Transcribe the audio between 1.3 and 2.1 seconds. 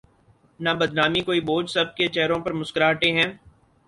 بوجھ سب کے